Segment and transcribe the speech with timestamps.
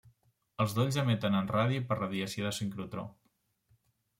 [0.63, 3.05] Els dolls emeten en ràdio per radiació de sincrotró.